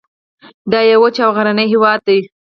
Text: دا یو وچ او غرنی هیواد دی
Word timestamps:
دا 0.71 0.79
یو 0.91 0.99
وچ 1.03 1.15
او 1.25 1.29
غرنی 1.37 1.65
هیواد 1.73 1.99
دی 2.07 2.19